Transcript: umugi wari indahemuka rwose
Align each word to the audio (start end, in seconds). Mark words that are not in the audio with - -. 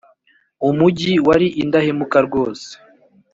umugi 0.69 1.13
wari 1.27 1.47
indahemuka 1.61 2.17
rwose 2.27 2.69